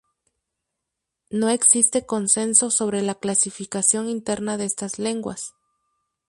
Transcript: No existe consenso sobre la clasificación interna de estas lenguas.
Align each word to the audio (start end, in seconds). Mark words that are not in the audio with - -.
No 1.29 1.49
existe 1.49 2.07
consenso 2.07 2.71
sobre 2.71 3.03
la 3.03 3.13
clasificación 3.13 4.09
interna 4.09 4.57
de 4.57 4.65
estas 4.65 4.97
lenguas. 4.97 5.53